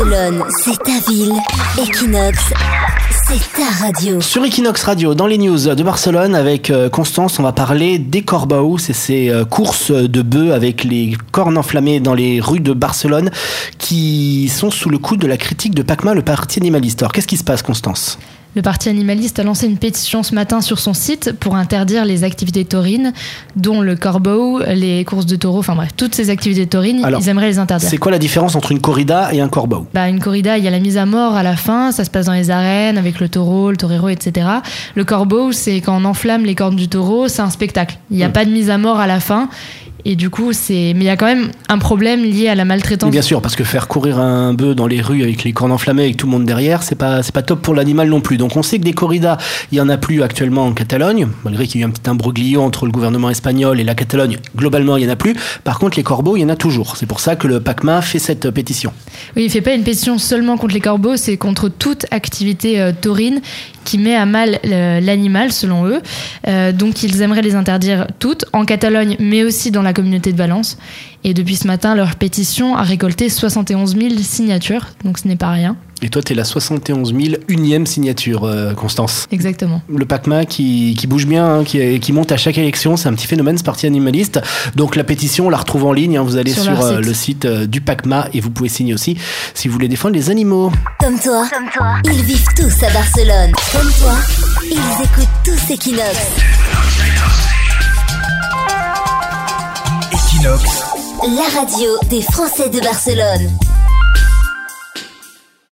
[0.00, 1.32] Barcelone, c'est ta ville.
[1.78, 2.38] Equinox,
[3.26, 4.22] c'est ta radio.
[4.22, 8.22] Sur Equinox Radio, dans les news de Barcelone, avec euh, Constance, on va parler des
[8.22, 12.72] corbaos, c'est ces euh, courses de bœufs avec les cornes enflammées dans les rues de
[12.72, 13.30] Barcelone
[13.76, 17.02] qui sont sous le coup de la critique de PACMA, le parti animaliste.
[17.02, 18.18] Alors qu'est-ce qui se passe, Constance?
[18.56, 22.24] Le Parti animaliste a lancé une pétition ce matin sur son site pour interdire les
[22.24, 23.12] activités taurines,
[23.54, 27.48] dont le corbeau, les courses de taureaux, enfin bref, toutes ces activités taurines, ils aimeraient
[27.48, 27.88] les interdire.
[27.88, 29.86] C'est quoi la différence entre une corrida et un corbeau?
[29.94, 32.10] Bah, Une corrida, il y a la mise à mort à la fin, ça se
[32.10, 34.48] passe dans les arènes avec le taureau, le torero, etc.
[34.96, 37.98] Le corbeau, c'est quand on enflamme les cornes du taureau, c'est un spectacle.
[38.10, 38.32] Il n'y a hmm.
[38.32, 39.48] pas de mise à mort à la fin.
[40.04, 40.92] Et du coup, c'est.
[40.94, 43.10] Mais il y a quand même un problème lié à la maltraitance.
[43.10, 46.04] bien sûr, parce que faire courir un bœuf dans les rues avec les cornes enflammées,
[46.04, 48.36] avec tout le monde derrière, c'est pas, c'est pas top pour l'animal non plus.
[48.36, 49.36] Donc on sait que des corridas,
[49.72, 52.08] il y en a plus actuellement en Catalogne, malgré qu'il y ait eu un petit
[52.08, 54.38] imbroglio entre le gouvernement espagnol et la Catalogne.
[54.56, 55.34] Globalement, il y en a plus.
[55.64, 56.96] Par contre, les corbeaux, il y en a toujours.
[56.96, 58.92] C'est pour ça que le PACMA fait cette pétition.
[59.36, 62.92] Oui, il fait pas une pétition seulement contre les corbeaux, c'est contre toute activité euh,
[62.98, 63.40] taurine
[63.84, 66.00] qui met à mal euh, l'animal, selon eux.
[66.46, 70.38] Euh, donc ils aimeraient les interdire toutes, en Catalogne, mais aussi dans la communauté de
[70.38, 70.78] Valence.
[71.24, 75.50] Et depuis ce matin, leur pétition a récolté 71 000 signatures, donc ce n'est pas
[75.50, 75.76] rien.
[76.02, 79.26] Et toi, tu es la 71 000 unième signature, euh, Constance.
[79.30, 79.82] Exactement.
[79.88, 83.12] Le PACMA qui, qui bouge bien, hein, qui, qui, monte à chaque élection, c'est un
[83.12, 84.40] petit phénomène, ce parti animaliste.
[84.76, 86.16] Donc la pétition, on la retrouve en ligne.
[86.16, 86.22] Hein.
[86.22, 89.18] vous allez sur, euh, le site euh, du PACMA et vous pouvez signer aussi
[89.52, 90.72] si vous voulez défendre les animaux.
[90.98, 91.96] Comme toi, Comme toi.
[92.04, 93.52] ils vivent tous à Barcelone.
[93.72, 94.14] Comme toi,
[94.64, 96.16] ils écoutent tous Equinox.
[100.12, 100.62] Equinox.
[101.22, 103.50] La radio des Français de Barcelone.